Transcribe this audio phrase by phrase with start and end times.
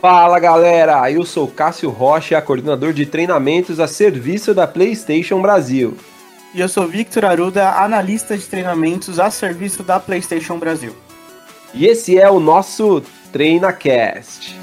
[0.00, 5.96] Fala galera, eu sou Cássio Rocha, coordenador de treinamentos a serviço da PlayStation Brasil.
[6.54, 10.94] E eu sou Victor Aruda, analista de treinamentos a serviço da PlayStation Brasil.
[11.72, 13.02] E esse é o nosso
[13.32, 14.58] TreinaCast.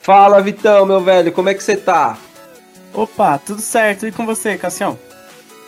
[0.00, 2.18] Fala Vitão, meu velho, como é que você tá?
[2.92, 4.06] Opa, tudo certo.
[4.06, 4.98] E com você, Cassião?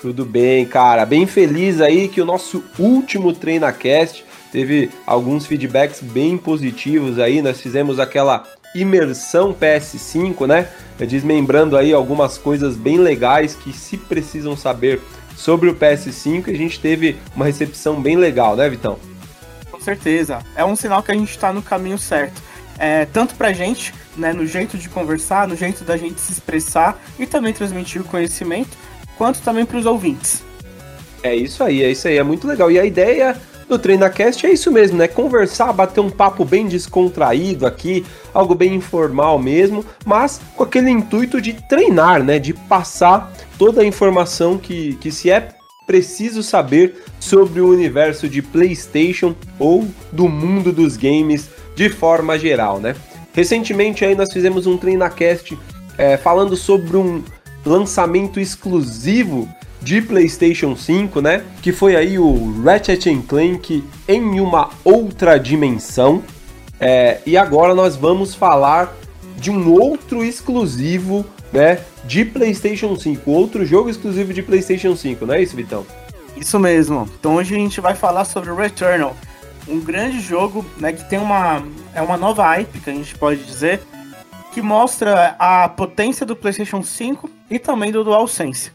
[0.02, 1.06] Tudo bem, cara.
[1.06, 4.24] Bem feliz aí que o nosso último TreinaCast
[4.54, 7.42] teve alguns feedbacks bem positivos aí.
[7.42, 10.68] Nós fizemos aquela imersão PS5, né?
[10.96, 15.00] Desmembrando aí algumas coisas bem legais que se precisam saber
[15.36, 18.96] sobre o PS5 e a gente teve uma recepção bem legal, né, Vitão?
[19.72, 20.38] Com certeza.
[20.54, 22.40] É um sinal que a gente está no caminho certo.
[22.78, 26.96] É, tanto pra gente, né, no jeito de conversar, no jeito da gente se expressar
[27.18, 28.70] e também transmitir o conhecimento,
[29.18, 30.44] quanto também para os ouvintes.
[31.24, 32.70] É isso aí, é isso aí, é muito legal.
[32.70, 33.36] E a ideia
[33.68, 35.08] do TreinaCast é isso mesmo, né?
[35.08, 41.40] Conversar, bater um papo bem descontraído aqui, algo bem informal mesmo, mas com aquele intuito
[41.40, 42.38] de treinar, né?
[42.38, 45.48] De passar toda a informação que, que se é
[45.86, 52.80] preciso saber sobre o universo de PlayStation ou do mundo dos games de forma geral,
[52.80, 52.94] né?
[53.32, 55.58] Recentemente aí nós fizemos um TreinaCast
[55.98, 57.22] é, falando sobre um
[57.64, 59.48] lançamento exclusivo
[59.84, 61.44] de PlayStation 5, né?
[61.60, 66.22] Que foi aí o Ratchet Clank em uma outra dimensão.
[66.80, 68.96] É, e agora nós vamos falar
[69.36, 71.80] de um outro exclusivo, né?
[72.04, 75.86] De PlayStation 5, outro jogo exclusivo de PlayStation 5, não é isso, Vitão?
[76.34, 77.08] Isso mesmo.
[77.20, 79.14] Então hoje a gente vai falar sobre Returnal,
[79.68, 80.94] um grande jogo, né?
[80.94, 81.62] Que tem uma
[81.94, 83.82] é uma nova hype, que a gente pode dizer,
[84.52, 88.72] que mostra a potência do PlayStation 5 e também do DualSense.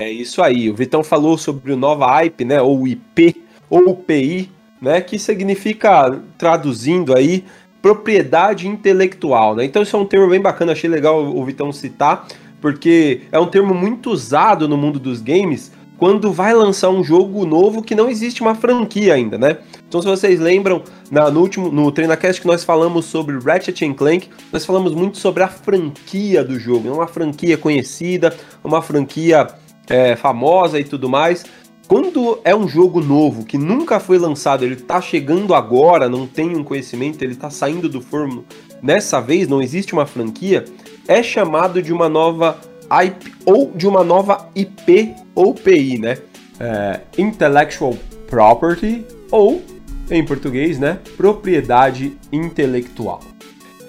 [0.00, 0.70] É isso aí.
[0.70, 2.62] O Vitão falou sobre o Nova IP, né?
[2.62, 3.36] Ou IP,
[3.68, 4.98] ou PI, né?
[5.02, 7.44] Que significa, traduzindo aí,
[7.82, 9.62] propriedade intelectual, né?
[9.62, 12.26] Então isso é um termo bem bacana, achei legal o Vitão citar,
[12.62, 17.44] porque é um termo muito usado no mundo dos games quando vai lançar um jogo
[17.44, 19.58] novo que não existe uma franquia ainda, né?
[19.86, 24.30] Então, se vocês lembram, na, no último no TreinaCast que nós falamos sobre Ratchet Clank,
[24.50, 28.34] nós falamos muito sobre a franquia do jogo, não uma franquia conhecida,
[28.64, 29.46] uma franquia
[29.90, 31.44] é, famosa e tudo mais.
[31.86, 36.56] Quando é um jogo novo que nunca foi lançado, ele tá chegando agora, não tem
[36.56, 38.44] um conhecimento, ele tá saindo do forno
[38.80, 40.64] nessa vez, não existe uma franquia,
[41.08, 42.56] é chamado de uma nova
[43.04, 46.18] IP ou de uma nova IP ou PI, né?
[46.60, 47.96] É, Intellectual
[48.28, 49.60] Property ou,
[50.08, 50.98] em português, né?
[51.16, 53.20] Propriedade intelectual.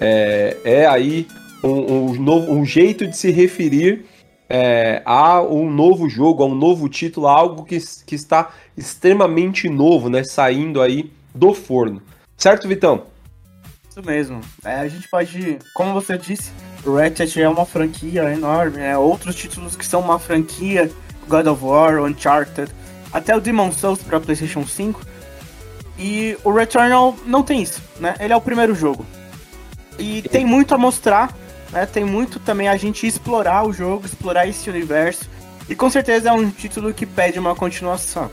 [0.00, 1.28] É, é aí
[1.62, 4.06] um, um, novo, um jeito de se referir
[4.54, 10.10] é, a um novo jogo, a um novo título, algo que, que está extremamente novo,
[10.10, 10.22] né?
[10.22, 12.02] Saindo aí do forno.
[12.36, 13.04] Certo, Vitão?
[13.88, 14.42] Isso mesmo.
[14.62, 16.52] É, a gente pode, como você disse,
[16.84, 18.98] Ratchet é uma franquia enorme, né?
[18.98, 20.90] Outros títulos que são uma franquia,
[21.26, 22.70] God of War, Uncharted,
[23.10, 25.00] até o Demon Souls para PlayStation 5.
[25.98, 28.16] E o Returnal não tem isso, né?
[28.20, 29.06] Ele é o primeiro jogo.
[29.98, 31.34] E tem muito a mostrar,
[31.72, 31.86] né?
[31.86, 35.28] Tem muito também a gente explorar o jogo, explorar esse universo.
[35.68, 38.30] E com certeza é um título que pede uma continuação.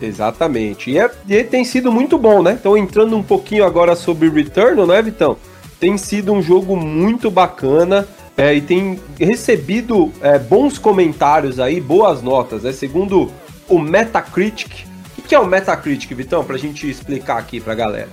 [0.00, 0.90] Exatamente.
[0.90, 2.52] E, é, e tem sido muito bom, né?
[2.58, 5.36] Então, entrando um pouquinho agora sobre Returnal, né, Vitão?
[5.78, 8.06] Tem sido um jogo muito bacana
[8.36, 12.72] é, e tem recebido é, bons comentários aí, boas notas, né?
[12.72, 13.30] Segundo
[13.68, 14.86] o Metacritic.
[15.16, 16.44] O que é o Metacritic, Vitão?
[16.44, 18.08] Pra gente explicar aqui pra galera.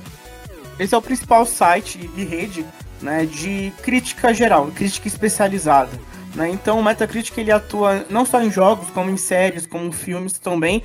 [0.79, 2.65] Esse é o principal site de rede
[3.01, 5.91] né, de crítica geral, crítica especializada.
[6.35, 6.49] Né?
[6.49, 10.33] Então o Metacritic ele atua não só em jogos, como em séries, como em filmes
[10.33, 10.83] também,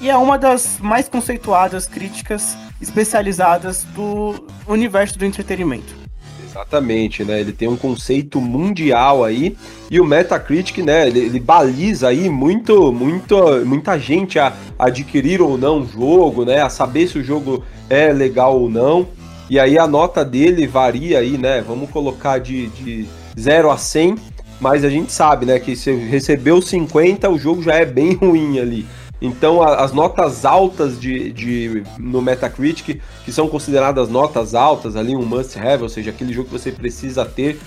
[0.00, 6.06] e é uma das mais conceituadas críticas especializadas do universo do entretenimento.
[6.44, 7.40] Exatamente, né?
[7.40, 9.56] Ele tem um conceito mundial aí
[9.90, 11.06] e o Metacritic, né?
[11.06, 16.62] Ele, ele baliza aí muito, muito, muita gente a, adquirir ou não o jogo, né?
[16.62, 19.06] A saber se o jogo é legal ou não.
[19.48, 21.62] E aí a nota dele varia aí, né?
[21.66, 23.06] Vamos colocar de, de
[23.38, 24.16] 0 a 100,
[24.60, 25.60] mas a gente sabe, né?
[25.60, 28.86] Que se recebeu 50, o jogo já é bem ruim ali.
[29.20, 35.14] Então, a, as notas altas de, de, no Metacritic, que são consideradas notas altas, ali
[35.14, 37.58] um must-have, ou seja, aquele jogo que você precisa ter,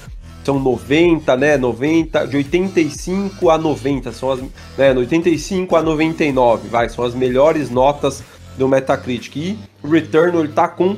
[0.44, 1.58] são 90, né?
[1.58, 4.42] 90, de 85 a 90, são as,
[4.78, 4.92] né?
[4.96, 8.22] 85 a 99, vai, são as melhores notas
[8.58, 9.36] do Metacritic.
[9.38, 10.98] E Return ele tá com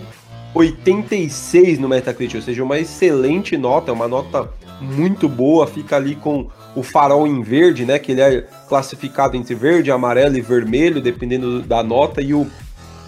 [0.53, 4.49] 86 no Metacritic, ou seja, uma excelente nota, uma nota
[4.81, 7.99] muito boa, fica ali com o farol em verde, né?
[7.99, 12.47] Que ele é classificado entre verde, amarelo e vermelho, dependendo da nota, e o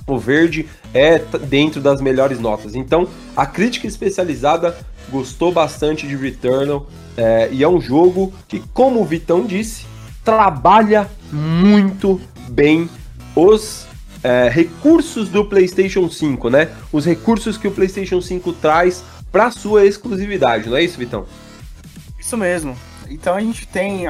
[0.06, 2.76] o verde é dentro das melhores notas.
[2.76, 4.78] Então, a crítica especializada
[5.10, 9.86] gostou bastante de Returnal é, e é um jogo que, como o Vitão disse,
[10.24, 12.20] trabalha muito
[12.50, 12.90] bem
[13.36, 13.88] os
[14.24, 16.72] é, recursos do PlayStation 5, né?
[16.92, 21.26] Os recursos que o PlayStation 5 traz para sua exclusividade, não é isso, Vitão?
[22.20, 22.78] Isso mesmo.
[23.10, 24.06] Então a gente tem,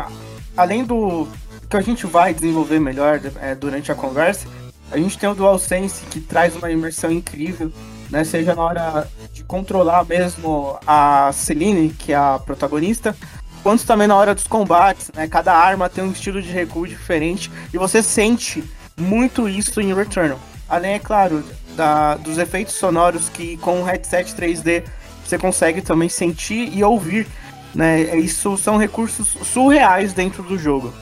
[0.56, 1.28] além do
[1.70, 4.48] que a gente vai desenvolver melhor é, durante a conversa,
[4.92, 7.72] a gente tem o DualSense que traz uma imersão incrível,
[8.12, 8.24] né?
[8.24, 13.16] Seja na hora de controlar mesmo a Celine, que é a protagonista,
[13.64, 15.28] quanto também na hora dos combates, né?
[15.28, 18.64] Cada arma tem um estilo de recuo diferente e você sente
[18.98, 20.40] muito isso em Returnal.
[20.70, 21.44] Além, é claro,
[21.76, 24.84] da, dos efeitos sonoros que com o headset 3D
[25.24, 27.28] você consegue também sentir e ouvir,
[27.74, 28.16] né?
[28.18, 30.94] Isso são recursos surreais dentro do jogo.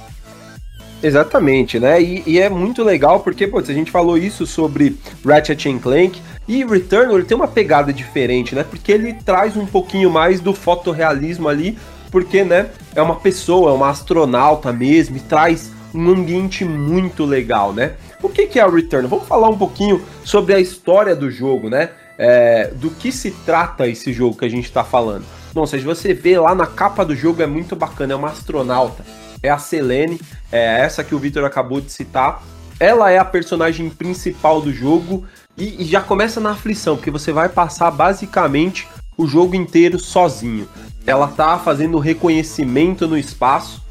[1.04, 2.02] Exatamente, né?
[2.02, 6.64] E, e, é muito legal porque, pô, a gente falou isso sobre Ratchet Clank e
[6.64, 8.64] Returnal ele tem uma pegada diferente, né?
[8.64, 11.78] Porque ele traz um pouquinho mais do fotorrealismo ali,
[12.12, 17.74] porque, né, é uma pessoa, é uma astronauta mesmo, e traz um ambiente muito legal,
[17.74, 17.94] né?
[18.22, 19.10] O que, é o Returnal?
[19.10, 21.90] Vamos falar um pouquinho sobre a história do jogo, né?
[22.18, 25.26] É, do que se trata esse jogo que a gente está falando.
[25.54, 29.04] Bom, se você vê lá na capa do jogo é muito bacana, é uma astronauta
[29.44, 30.20] é a Selene,
[30.52, 32.44] é essa que o Victor acabou de citar.
[32.80, 35.26] Ela é a personagem principal do jogo
[35.58, 40.68] e, e já começa na aflição, porque você vai passar basicamente o jogo inteiro sozinho.
[41.06, 43.82] Ela tá fazendo reconhecimento no espaço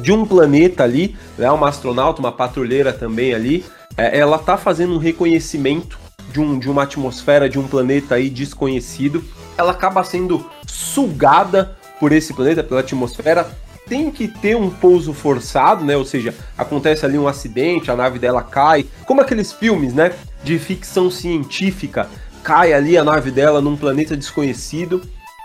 [0.00, 3.64] de um planeta ali, né, uma astronauta, uma patrulheira também ali.
[3.96, 5.98] É, ela tá fazendo um reconhecimento
[6.32, 9.24] de, um, de uma atmosfera de um planeta aí desconhecido.
[9.56, 13.48] Ela acaba sendo sugada por esse planeta, pela atmosfera,
[13.88, 15.96] tem que ter um pouso forçado, né?
[15.96, 20.12] Ou seja, acontece ali um acidente, a nave dela cai, como aqueles filmes, né?
[20.42, 22.08] De ficção científica.
[22.42, 25.02] Cai ali a nave dela num planeta desconhecido,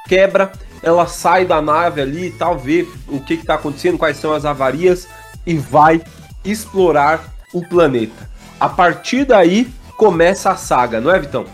[0.07, 0.51] quebra,
[0.83, 4.45] ela sai da nave ali e tal, vê o que está acontecendo, quais são as
[4.45, 5.07] avarias
[5.45, 6.01] e vai
[6.43, 8.29] explorar o planeta.
[8.59, 11.45] A partir daí começa a saga, não é, Vitão?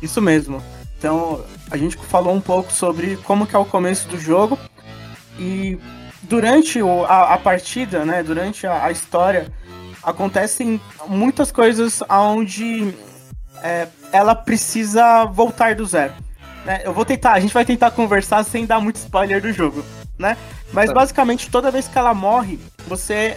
[0.00, 0.62] Isso mesmo.
[0.98, 4.58] Então, a gente falou um pouco sobre como que é o começo do jogo
[5.38, 5.78] e
[6.22, 9.52] durante o, a, a, partida, né, durante a, a, história,
[10.02, 12.94] acontecem muitas coisas onde
[13.62, 16.14] é, ela precisa voltar do zero.
[16.64, 16.82] Né?
[16.84, 19.84] Eu vou tentar, a gente vai tentar conversar sem dar muito spoiler do jogo,
[20.18, 20.36] né?
[20.72, 20.94] Mas tá.
[20.94, 23.36] basicamente toda vez que ela morre, você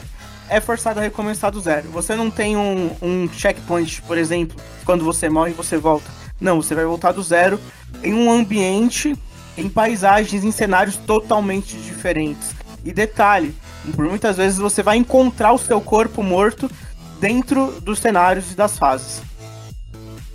[0.50, 1.90] é forçado a recomeçar do zero.
[1.90, 4.56] Você não tem um, um checkpoint, por exemplo,
[4.86, 6.10] quando você morre você volta.
[6.40, 7.60] Não, você vai voltar do zero
[8.04, 9.18] em um ambiente,
[9.58, 12.54] em paisagens, em cenários totalmente diferentes.
[12.84, 13.56] E detalhe,
[13.96, 16.70] por muitas vezes você vai encontrar o seu corpo morto
[17.20, 19.22] dentro dos cenários e das fases.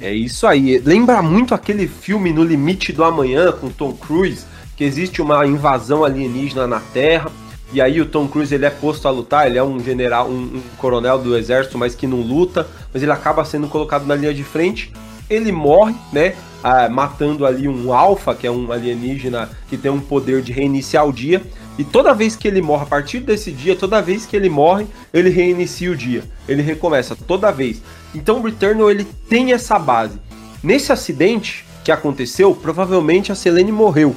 [0.00, 0.78] É isso aí.
[0.78, 6.04] Lembra muito aquele filme No Limite do Amanhã com Tom Cruise, que existe uma invasão
[6.04, 7.30] alienígena na Terra.
[7.70, 10.56] E aí o Tom Cruise ele é posto a lutar, ele é um general, um,
[10.56, 14.32] um coronel do exército, mas que não luta, mas ele acaba sendo colocado na linha
[14.32, 14.90] de frente.
[15.28, 16.34] Ele morre, né?
[16.64, 21.06] Ah, matando ali um alfa, que é um alienígena que tem um poder de reiniciar
[21.06, 21.42] o dia.
[21.78, 24.86] E toda vez que ele morre, a partir desse dia, toda vez que ele morre,
[25.14, 26.24] ele reinicia o dia.
[26.48, 27.80] Ele recomeça toda vez.
[28.14, 30.18] Então o Returnal ele tem essa base.
[30.62, 34.14] Nesse acidente que aconteceu, provavelmente a Selene morreu.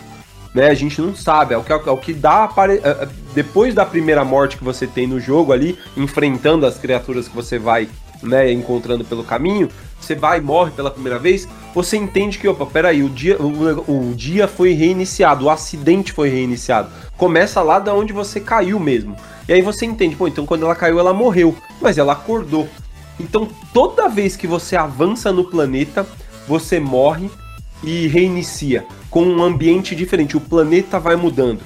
[0.53, 0.67] Né?
[0.67, 1.53] A gente não sabe.
[1.53, 2.43] É o que, é o que dá.
[2.43, 2.79] Apare...
[2.83, 7.27] É, é, depois da primeira morte que você tem no jogo ali, enfrentando as criaturas
[7.27, 7.89] que você vai
[8.21, 9.69] né, encontrando pelo caminho,
[9.99, 14.09] você vai e morre pela primeira vez, você entende que, opa, peraí, o dia, o,
[14.09, 16.89] o dia foi reiniciado, o acidente foi reiniciado.
[17.17, 19.15] Começa lá da onde você caiu mesmo.
[19.47, 22.67] E aí você entende, pô, então quando ela caiu, ela morreu, mas ela acordou.
[23.19, 26.05] Então toda vez que você avança no planeta,
[26.47, 27.29] você morre
[27.83, 30.37] e reinicia com um ambiente diferente.
[30.37, 31.61] O planeta vai mudando.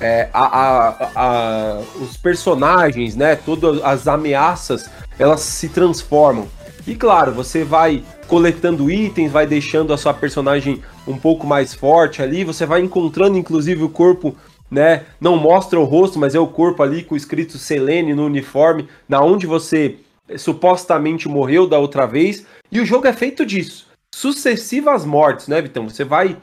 [0.00, 6.46] É, a, a, a, os personagens, né, todas as ameaças, elas se transformam.
[6.86, 12.22] E claro, você vai coletando itens, vai deixando a sua personagem um pouco mais forte
[12.22, 14.36] ali, você vai encontrando inclusive o corpo,
[14.70, 15.04] né?
[15.20, 19.22] Não mostra o rosto, mas é o corpo ali com escrito Selene no uniforme, na
[19.22, 19.96] onde você
[20.36, 22.46] supostamente morreu da outra vez.
[22.70, 23.86] E o jogo é feito disso.
[24.14, 25.88] Sucessivas mortes, né, Vitão?
[25.88, 26.36] Você vai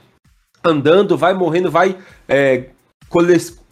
[0.63, 1.97] andando, vai morrendo, vai
[2.27, 2.65] é,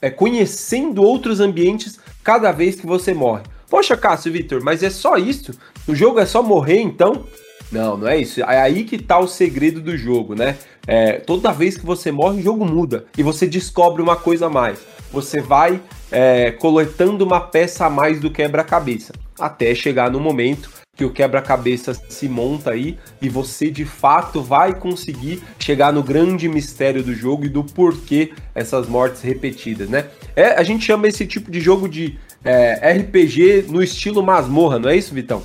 [0.02, 3.44] é, conhecendo outros ambientes cada vez que você morre.
[3.70, 5.52] Poxa, Cássio, Vitor, mas é só isso?
[5.88, 7.26] O jogo é só morrer então?
[7.72, 8.42] Não, não é isso.
[8.42, 10.58] É aí que tá o segredo do jogo, né?
[10.88, 14.50] É, toda vez que você morre, o jogo muda e você descobre uma coisa a
[14.50, 14.80] mais.
[15.12, 15.80] Você vai
[16.12, 20.70] é, coletando uma peça a mais do quebra-cabeça até chegar no momento
[21.00, 26.50] que o quebra-cabeça se monta aí e você de fato vai conseguir chegar no grande
[26.50, 30.10] mistério do jogo e do porquê essas mortes repetidas, né?
[30.36, 34.90] É, a gente chama esse tipo de jogo de é, RPG no estilo masmorra, não
[34.90, 35.42] é isso, Vitão?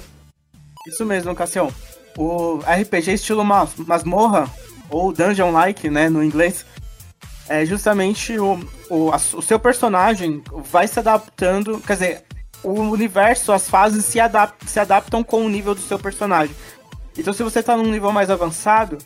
[0.88, 1.72] Isso mesmo, Cassião.
[2.18, 4.50] O RPG estilo masmorra,
[4.90, 6.66] ou dungeon-like, né, no inglês,
[7.48, 8.58] é justamente o,
[8.90, 12.24] o, a, o seu personagem vai se adaptando, quer dizer,
[12.64, 16.56] o universo, as fases se, adap se adaptam com o nível do seu personagem.
[17.16, 18.98] Então, se você está num nível mais avançado,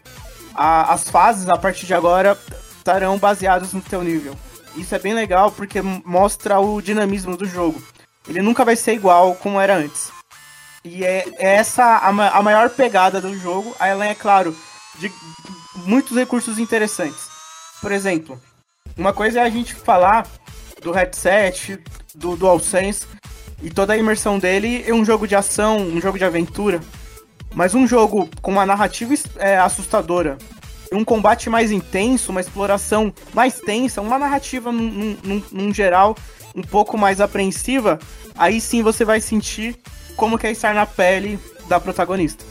[0.55, 2.39] a, as fases, a partir de agora,
[2.79, 4.35] estarão baseadas no seu nível.
[4.77, 7.83] Isso é bem legal porque mostra o dinamismo do jogo.
[8.29, 10.11] Ele nunca vai ser igual como era antes.
[10.85, 14.57] E é, é essa a, a maior pegada do jogo, além, é claro,
[14.99, 15.13] de
[15.85, 17.29] muitos recursos interessantes.
[17.81, 18.41] Por exemplo,
[18.97, 20.27] uma coisa é a gente falar
[20.81, 21.79] do headset,
[22.15, 23.07] do DualSense,
[23.63, 26.81] e toda a imersão dele é um jogo de ação, um jogo de aventura.
[27.55, 30.39] Mas um jogo com uma narrativa é, assustadora,
[30.93, 36.17] um combate mais intenso, uma exploração mais tensa, uma narrativa num, num, num, geral
[36.55, 37.99] um pouco mais apreensiva,
[38.37, 39.77] aí sim você vai sentir
[40.17, 41.39] como é estar na pele
[41.69, 42.45] da protagonista.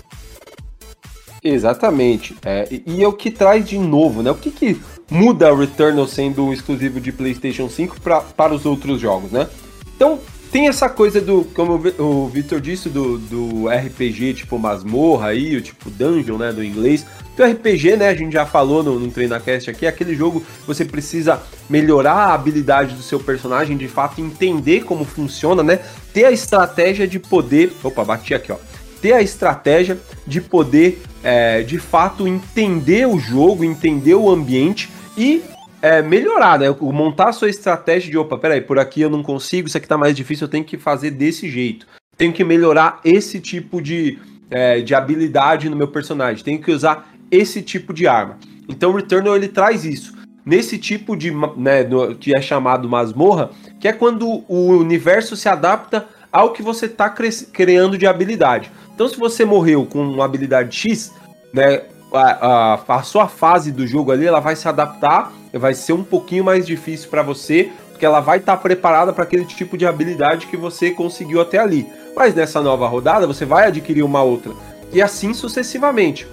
[1.43, 2.35] Exatamente.
[2.43, 4.31] É, e é o que traz de novo, né?
[4.31, 8.65] O que, que muda o Returnal sendo um exclusivo de PlayStation 5 pra, para os
[8.65, 9.47] outros jogos, né?
[9.95, 10.19] Então,
[10.51, 15.61] tem essa coisa do, como o Victor disse, do, do RPG tipo masmorra aí, o
[15.61, 17.05] tipo dungeon, né, do inglês.
[17.37, 20.83] O RPG, né, a gente já falou no, no TreinaCast aqui, é aquele jogo você
[20.83, 25.79] precisa melhorar a habilidade do seu personagem, de fato entender como funciona, né,
[26.13, 27.71] ter a estratégia de poder...
[27.83, 28.57] Opa, bati aqui, ó.
[29.01, 35.43] Ter a estratégia de poder, é, de fato, entender o jogo, entender o ambiente e
[35.81, 36.67] é, melhorar, né?
[36.81, 39.97] Montar a sua estratégia de, opa, peraí, por aqui eu não consigo, isso aqui tá
[39.97, 41.85] mais difícil, eu tenho que fazer desse jeito.
[42.17, 44.17] Tenho que melhorar esse tipo de,
[44.49, 46.43] é, de habilidade no meu personagem.
[46.43, 48.37] Tenho que usar esse tipo de arma.
[48.67, 50.15] Então o Returnal ele traz isso.
[50.45, 55.47] Nesse tipo de, né, no, que é chamado masmorra, que é quando o universo se
[55.47, 58.71] adapta ao que você está criando de habilidade.
[58.95, 61.13] Então se você morreu com uma habilidade X,
[61.53, 61.83] né,
[62.13, 66.03] a, a, a sua fase do jogo ali, ela vai se adaptar vai ser um
[66.03, 69.85] pouquinho mais difícil para você, porque ela vai estar tá preparada para aquele tipo de
[69.85, 71.87] habilidade que você conseguiu até ali.
[72.15, 74.53] Mas nessa nova rodada você vai adquirir uma outra
[74.91, 76.27] e assim sucessivamente.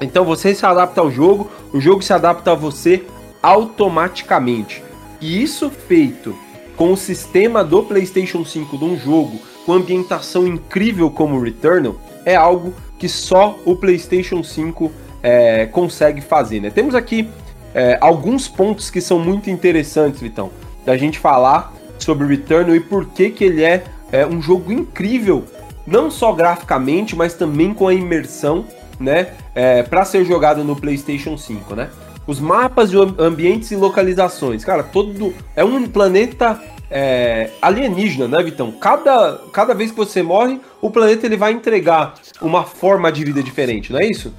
[0.00, 3.04] Então você se adapta ao jogo, o jogo se adapta a você
[3.42, 4.82] automaticamente.
[5.20, 6.34] E isso feito
[6.76, 12.34] com o sistema do PlayStation 5 de um jogo com ambientação incrível como Returnal é
[12.34, 14.90] algo que só o PlayStation 5
[15.24, 16.60] é, consegue fazer.
[16.60, 16.68] Né?
[16.68, 17.30] Temos aqui
[17.74, 20.50] é, alguns pontos que são muito interessantes, Vitão,
[20.84, 25.44] da gente falar sobre Returnal e por que, que ele é, é um jogo incrível,
[25.86, 28.66] não só graficamente, mas também com a imersão,
[29.00, 31.90] né, é, para ser jogado no PlayStation 5, né?
[32.26, 38.72] Os mapas de ambientes e localizações, cara, todo é um planeta é, alienígena, né, Vitão?
[38.72, 43.42] Cada, cada vez que você morre, o planeta ele vai entregar uma forma de vida
[43.42, 44.32] diferente, não é isso?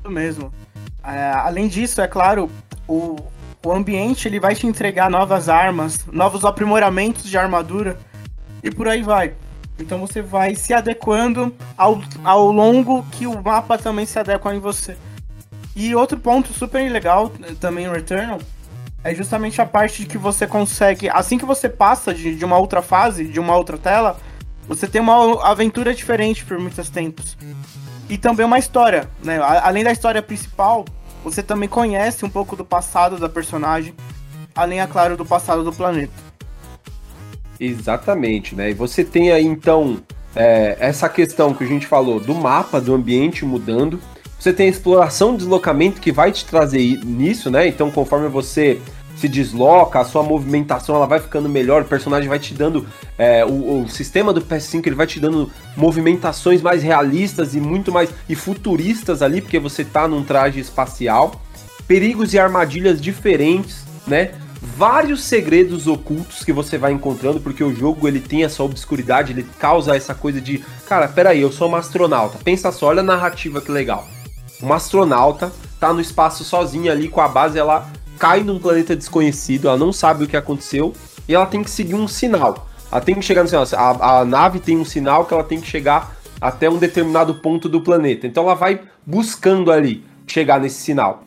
[0.00, 0.52] Isso mesmo.
[1.04, 2.50] É, além disso, é claro,
[2.88, 3.16] o,
[3.64, 7.98] o ambiente ele vai te entregar novas armas, novos aprimoramentos de armadura
[8.62, 9.34] e por aí vai.
[9.78, 14.58] Então você vai se adequando ao, ao longo que o mapa também se adequa em
[14.58, 14.96] você.
[15.76, 17.30] E outro ponto super legal
[17.60, 18.40] também em Returnal
[19.02, 22.58] é justamente a parte de que você consegue, assim que você passa de, de uma
[22.58, 24.18] outra fase, de uma outra tela,
[24.68, 27.36] você tem uma aventura diferente por muitos tempos
[28.10, 29.38] e também uma história, né?
[29.38, 30.84] Além da história principal,
[31.22, 33.94] você também conhece um pouco do passado da personagem,
[34.54, 36.12] além, é claro, do passado do planeta.
[37.58, 38.70] Exatamente, né?
[38.70, 39.98] E você tem aí então
[40.34, 44.00] é, essa questão que a gente falou do mapa, do ambiente mudando.
[44.38, 47.68] Você tem a exploração, deslocamento que vai te trazer nisso, né?
[47.68, 48.80] Então, conforme você
[49.20, 52.86] se desloca, a sua movimentação ela vai ficando melhor, o personagem vai te dando.
[53.18, 57.92] É, o, o, sistema do PS5 ele vai te dando movimentações mais realistas e muito
[57.92, 58.08] mais.
[58.28, 61.40] e futuristas ali, porque você tá num traje espacial.
[61.86, 64.30] Perigos e armadilhas diferentes, né?
[64.62, 69.46] Vários segredos ocultos que você vai encontrando, porque o jogo ele tem essa obscuridade, ele
[69.58, 72.38] causa essa coisa de, cara, peraí, eu sou uma astronauta.
[72.42, 74.06] Pensa só, olha a narrativa que legal.
[74.62, 79.66] Uma astronauta tá no espaço sozinha ali com a base, ela cai num planeta desconhecido,
[79.66, 80.92] ela não sabe o que aconteceu
[81.26, 82.68] e ela tem que seguir um sinal.
[82.92, 83.64] Ela tem que chegar no sinal.
[83.74, 87.66] A, a nave tem um sinal que ela tem que chegar até um determinado ponto
[87.66, 88.26] do planeta.
[88.26, 91.24] Então ela vai buscando ali chegar nesse sinal.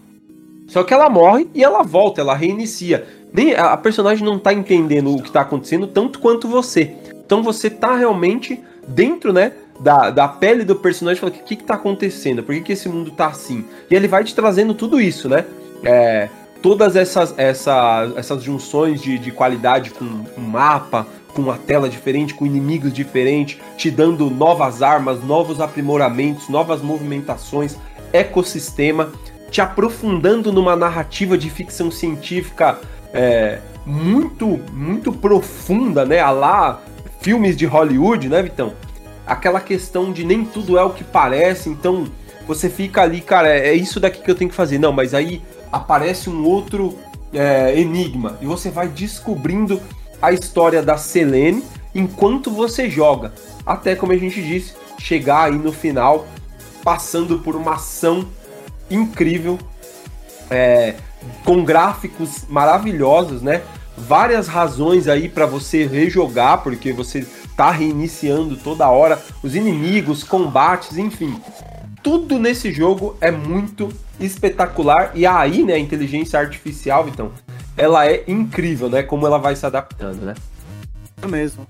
[0.68, 3.08] Só que ela morre e ela volta, ela reinicia.
[3.34, 6.94] Nem a personagem não tá entendendo o que tá acontecendo tanto quanto você.
[7.26, 11.56] Então você tá realmente dentro, né, da, da pele do personagem e fala: o que,
[11.56, 12.44] que tá acontecendo?
[12.44, 13.66] Por que, que esse mundo tá assim?
[13.90, 15.46] E ele vai te trazendo tudo isso, né?
[15.84, 16.30] É,
[16.64, 22.34] todas essas, essa, essas junções de, de qualidade com um mapa, com uma tela diferente,
[22.34, 27.76] com inimigos diferentes, te dando novas armas, novos aprimoramentos, novas movimentações,
[28.14, 29.12] ecossistema,
[29.52, 32.80] te aprofundando numa narrativa de ficção científica
[33.14, 36.22] é, muito, muito profunda, né?
[36.22, 36.82] A lá
[37.20, 38.74] filmes de Hollywood, né, Vitão?
[39.28, 42.06] Aquela questão de nem tudo é o que parece, então
[42.48, 44.78] você fica ali, cara, é, é isso daqui que eu tenho que fazer.
[44.78, 45.42] Não, mas aí
[45.74, 47.00] aparece um outro
[47.34, 49.82] é, enigma e você vai descobrindo
[50.22, 51.64] a história da Selene
[51.96, 53.34] enquanto você joga.
[53.66, 56.28] Até como a gente disse, chegar aí no final
[56.84, 58.28] passando por uma ação
[58.90, 59.58] incrível,
[60.50, 60.96] é,
[61.44, 63.64] com gráficos maravilhosos, né?
[63.98, 67.26] Várias razões aí para você rejogar, porque você
[67.56, 71.40] tá reiniciando toda hora os inimigos, combates, enfim.
[72.04, 77.32] Tudo nesse jogo é muito espetacular e aí, né, a inteligência artificial, então,
[77.76, 79.02] ela é incrível, né?
[79.02, 80.36] Como ela vai se adaptando, né?
[81.22, 81.66] É mesmo.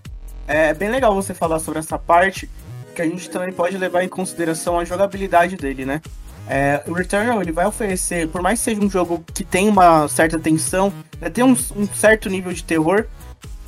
[0.47, 2.49] É bem legal você falar sobre essa parte,
[2.95, 6.01] que a gente também pode levar em consideração a jogabilidade dele, né?
[6.47, 10.07] É, o Returnal ele vai oferecer, por mais que seja um jogo que tem uma
[10.09, 13.05] certa tensão, né, tem um, um, certo nível de terror,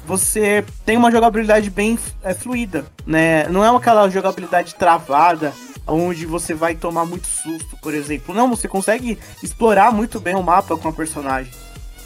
[0.05, 3.47] você tem uma jogabilidade bem é, fluida, né?
[3.49, 5.53] Não é aquela jogabilidade travada,
[5.87, 8.33] onde você vai tomar muito susto, por exemplo.
[8.33, 11.51] Não, você consegue explorar muito bem o mapa com a personagem.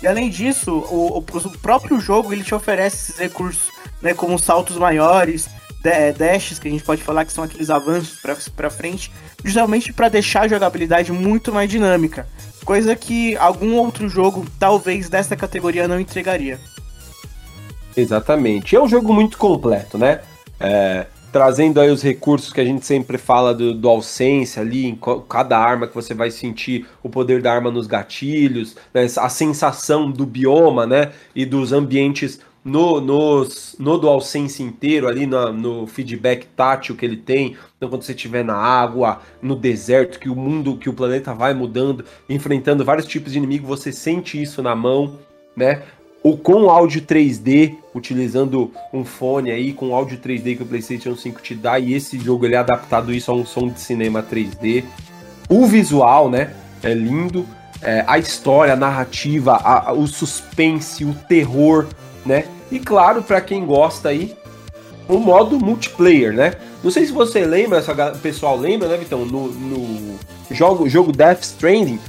[0.02, 3.70] E além disso, o, o, próprio jogo ele te oferece esses recursos,
[4.02, 5.50] né, como saltos maiores,
[6.18, 8.20] dashes, que a gente pode falar que são aqueles avanços
[8.56, 9.12] para frente,
[9.44, 12.28] justamente para deixar a jogabilidade muito mais dinâmica,
[12.64, 16.60] coisa que algum outro jogo, talvez dessa categoria, não entregaria.
[18.00, 18.76] Exatamente.
[18.76, 20.22] É um jogo muito completo, né?
[20.60, 23.90] É, trazendo aí os recursos que a gente sempre fala do, do
[24.58, 29.08] ali, em cada arma que você vai sentir o poder da arma nos gatilhos, né,
[29.18, 35.54] a sensação do bioma, né, e dos ambientes no, nos, no DualSense inteiro ali, no,
[35.54, 40.30] no feedback tátil que ele tem, então quando você estiver na água, no deserto, que
[40.30, 44.62] o mundo, que o planeta vai mudando, enfrentando vários tipos de inimigo, você sente isso
[44.62, 45.18] na mão,
[45.56, 45.84] né?
[46.24, 51.42] Ou com áudio 3D, utilizando um fone aí com áudio 3D que o PlayStation 5
[51.42, 54.84] te dá, e esse jogo ele é adaptado isso a um som de cinema 3D.
[55.50, 56.54] O visual, né,
[56.84, 57.46] é lindo,
[57.82, 61.88] é, a história, a narrativa, a, o suspense, o terror,
[62.26, 62.46] né?
[62.72, 64.36] E claro, para quem gosta aí,
[65.08, 66.54] o modo multiplayer, né?
[66.84, 69.26] Não sei se você lembra, o pessoal lembra, né, Vitão?
[69.26, 70.20] No, no
[70.52, 72.00] jogo, jogo Death Stranding,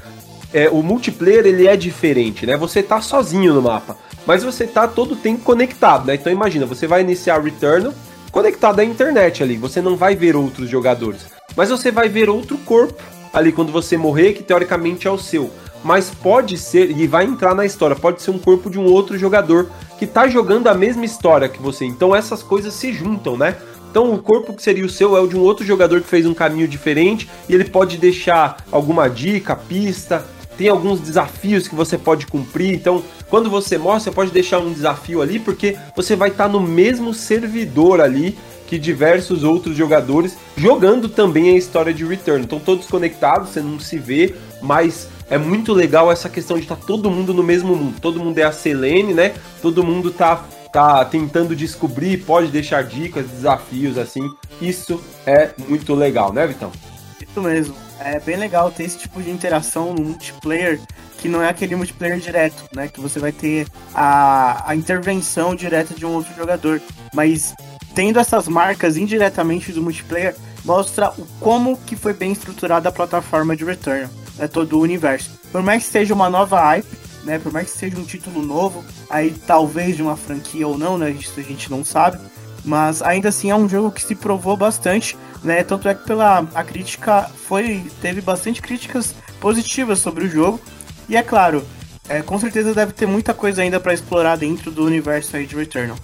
[0.53, 2.57] é, o multiplayer ele é diferente, né?
[2.57, 6.15] Você tá sozinho no mapa, mas você tá todo o tempo conectado, né?
[6.15, 7.93] Então imagina, você vai iniciar Returnal
[8.31, 12.57] conectado à internet ali, você não vai ver outros jogadores, mas você vai ver outro
[12.59, 15.51] corpo ali quando você morrer, que teoricamente é o seu.
[15.83, 19.17] Mas pode ser, e vai entrar na história, pode ser um corpo de um outro
[19.17, 21.87] jogador que tá jogando a mesma história que você.
[21.87, 23.57] Então essas coisas se juntam, né?
[23.91, 26.27] Então o corpo que seria o seu é o de um outro jogador que fez
[26.27, 30.25] um caminho diferente e ele pode deixar alguma dica, pista,
[30.61, 32.75] tem alguns desafios que você pode cumprir.
[32.75, 36.51] Então, quando você morre, você pode deixar um desafio ali, porque você vai estar tá
[36.51, 42.44] no mesmo servidor ali que diversos outros jogadores, jogando também a história de Return.
[42.44, 46.77] Então, todos conectados, você não se vê, mas é muito legal essa questão de estar
[46.77, 47.99] tá todo mundo no mesmo mundo.
[47.99, 49.33] Todo mundo é a Selene, né?
[49.62, 54.31] Todo mundo tá tá tentando descobrir, pode deixar dicas, desafios assim.
[54.61, 56.70] Isso é muito legal, né, Vitão?
[57.18, 60.81] Isso mesmo é bem legal ter esse tipo de interação no multiplayer
[61.19, 62.89] que não é aquele multiplayer direto, né?
[62.89, 66.81] Que você vai ter a, a intervenção direta de um outro jogador.
[67.15, 67.55] Mas
[67.95, 70.35] tendo essas marcas indiretamente do multiplayer,
[70.65, 74.09] mostra o como que foi bem estruturada a plataforma de Return,
[74.39, 75.31] né, todo o universo.
[75.53, 76.87] Por mais que seja uma nova hype,
[77.25, 77.39] né?
[77.39, 81.11] Por mais que seja um título novo, aí talvez de uma franquia ou não, né?
[81.11, 82.19] Isso a gente não sabe.
[82.64, 85.62] Mas ainda assim é um jogo que se provou bastante né?
[85.62, 90.61] Tanto é que pela a crítica foi teve bastante críticas positivas sobre o jogo.
[91.09, 91.64] E é claro,
[92.09, 95.57] é, com certeza deve ter muita coisa ainda para explorar dentro do universo aí de
[95.57, 95.96] Returnal.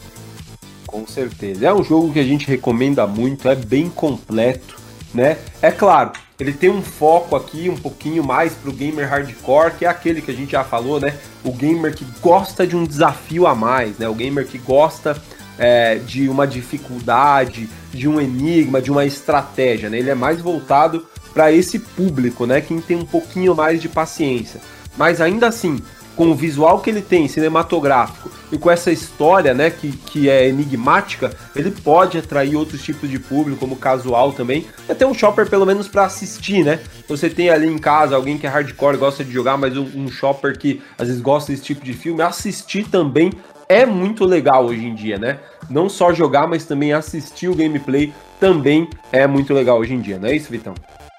[0.87, 1.67] Com certeza.
[1.67, 4.77] É um jogo que a gente recomenda muito, é bem completo,
[5.13, 5.39] né?
[5.61, 9.89] É claro, ele tem um foco aqui um pouquinho mais pro gamer hardcore, que é
[9.89, 11.17] aquele que a gente já falou, né?
[11.45, 14.09] O gamer que gosta de um desafio a mais, né?
[14.09, 15.21] O gamer que gosta
[15.59, 19.99] é, de uma dificuldade, de um enigma, de uma estratégia, né?
[19.99, 22.61] Ele é mais voltado para esse público, né?
[22.61, 24.61] Quem tem um pouquinho mais de paciência.
[24.97, 25.79] Mas ainda assim,
[26.17, 30.49] com o visual que ele tem, cinematográfico, e com essa história, né, que, que é
[30.49, 35.49] enigmática, ele pode atrair outros tipos de público, como casual também, e até um shopper
[35.49, 36.81] pelo menos para assistir, né?
[37.09, 40.09] Você tem ali em casa alguém que é hardcore, gosta de jogar, mas um, um
[40.09, 43.33] shopper que às vezes gosta desse tipo de filme, assistir também
[43.69, 45.39] é muito legal hoje em dia, né?
[45.69, 50.19] Não só jogar, mas também assistir o gameplay também é muito legal hoje em dia,
[50.19, 50.75] não é isso, Vitão?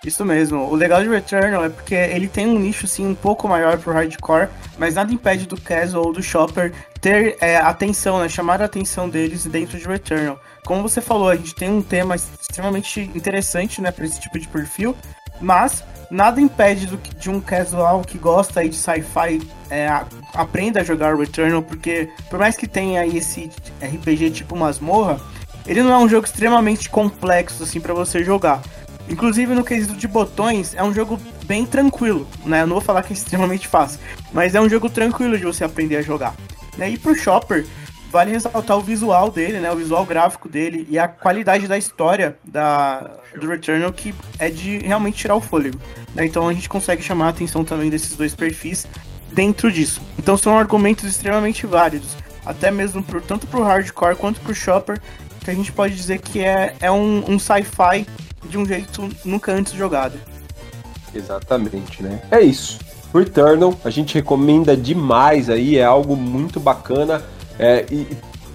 [0.05, 0.60] Isso mesmo.
[0.69, 3.91] O legal de Returnal é porque ele tem um nicho assim um pouco maior pro
[3.91, 8.29] hardcore, mas nada impede do casual ou do shopper ter é, atenção, né?
[8.29, 10.39] Chamar a atenção deles dentro de Returnal.
[10.65, 14.47] Como você falou, a gente tem um tema extremamente interessante, né, para esse tipo de
[14.47, 14.95] perfil,
[15.41, 19.89] mas nada impede do, de um casual que gosta aí de sci-fi é,
[20.34, 23.50] aprenda a jogar Returnal, porque por mais que tenha aí esse
[23.82, 25.20] RPG tipo masmorra,
[25.65, 28.62] ele não é um jogo extremamente complexo assim para você jogar.
[29.10, 32.62] Inclusive no quesito de botões, é um jogo bem tranquilo, né?
[32.62, 34.00] Eu não vou falar que é extremamente fácil,
[34.34, 36.36] mas é um jogo tranquilo de você aprender a jogar.
[36.78, 36.91] Né?
[36.91, 37.65] E pro shopper,
[38.12, 39.72] vale ressaltar o visual dele, né?
[39.72, 44.80] O visual gráfico dele e a qualidade da história da, do Returnal, que é de
[44.80, 45.80] realmente tirar o fôlego.
[46.13, 46.26] Né?
[46.26, 48.86] Então a gente consegue chamar a atenção também desses dois perfis
[49.32, 50.02] dentro disso.
[50.17, 52.15] Então são argumentos extremamente válidos,
[52.46, 55.00] até mesmo pro, tanto pro hardcore quanto pro shopper,
[55.43, 58.06] que a gente pode dizer que é, é um, um sci-fi
[58.50, 60.20] de um jeito nunca antes jogado.
[61.13, 62.22] Exatamente, né?
[62.30, 62.80] É isso.
[63.13, 67.24] Returnal, a gente recomenda demais aí, é algo muito bacana
[67.58, 68.08] é, e,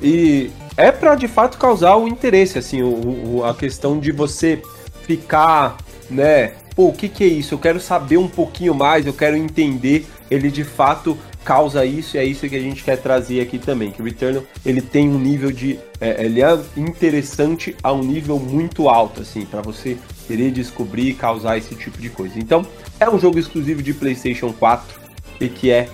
[0.02, 4.62] e é para de fato causar o interesse, assim, o, o, a questão de você
[5.02, 5.76] ficar,
[6.10, 6.52] né?
[6.74, 7.54] Pô, o que, que é isso?
[7.54, 10.06] Eu quero saber um pouquinho mais, eu quero entender.
[10.30, 13.90] Ele de fato causa isso e é isso que a gente quer trazer aqui também.
[13.90, 18.38] Que o Returnal ele tem um nível de, é, ele é interessante a um nível
[18.38, 22.38] muito alto, assim, para você querer descobrir e causar esse tipo de coisa.
[22.38, 22.64] Então
[22.98, 25.00] é um jogo exclusivo de PlayStation 4
[25.40, 25.88] e que é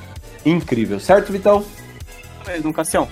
[0.47, 1.64] incrível, certo, Vitão?
[2.47, 3.09] Mesmo, Cassião.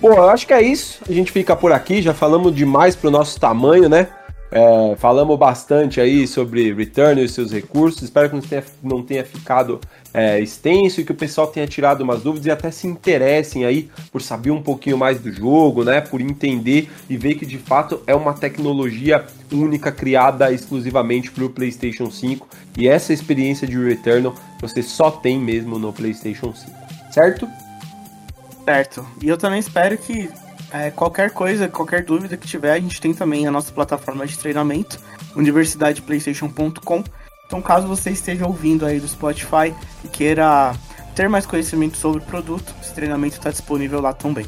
[0.00, 1.00] Bom, eu acho que é isso.
[1.08, 2.00] A gente fica por aqui.
[2.00, 4.08] Já falamos demais pro nosso tamanho, né?
[4.52, 8.02] É, falamos bastante aí sobre Return e seus recursos.
[8.02, 9.80] Espero que não tenha, não tenha ficado
[10.12, 13.88] é, extenso e que o pessoal tenha tirado umas dúvidas e até se interessem aí
[14.10, 16.00] por saber um pouquinho mais do jogo, né?
[16.00, 21.50] Por entender e ver que de fato é uma tecnologia única criada exclusivamente para o
[21.50, 26.72] PlayStation 5 e essa experiência de Returnal você só tem mesmo no PlayStation 5,
[27.12, 27.48] certo?
[28.64, 29.06] Certo.
[29.22, 30.28] E eu também espero que
[30.72, 34.38] é, qualquer coisa, qualquer dúvida que tiver, a gente tem também a nossa plataforma de
[34.38, 34.98] treinamento,
[35.34, 37.04] universidadeplaystation.com.
[37.46, 40.72] Então, caso você esteja ouvindo aí do Spotify e queira
[41.14, 44.46] ter mais conhecimento sobre o produto, esse treinamento está disponível lá também.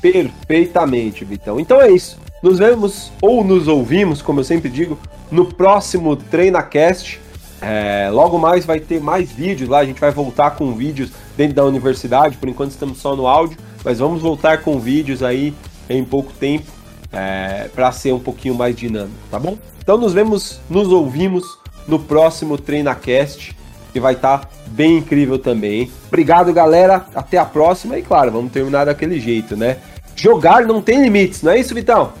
[0.00, 1.60] Perfeitamente, Vitão.
[1.60, 2.18] Então é isso.
[2.42, 4.98] Nos vemos ou nos ouvimos, como eu sempre digo,
[5.30, 7.20] no próximo TreinaCast.
[7.62, 11.54] É, logo mais vai ter mais vídeos lá, a gente vai voltar com vídeos dentro
[11.54, 15.54] da universidade, por enquanto estamos só no áudio, mas vamos voltar com vídeos aí
[15.88, 16.70] em pouco tempo
[17.12, 19.58] é, para ser um pouquinho mais dinâmico, tá bom?
[19.82, 23.56] Então nos vemos, nos ouvimos no próximo TreinaCast,
[23.92, 25.82] que vai estar tá bem incrível também.
[25.82, 25.92] Hein?
[26.06, 27.06] Obrigado, galera.
[27.14, 27.98] Até a próxima.
[27.98, 29.78] E claro, vamos terminar daquele jeito, né?
[30.14, 32.12] Jogar não tem limites, não é isso, Vitão?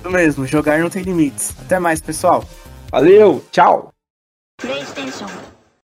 [0.00, 1.54] Isso mesmo, jogar não tem limites.
[1.60, 2.44] Até mais, pessoal.
[2.90, 3.92] Valeu, tchau.
[4.60, 5.26] PlayStation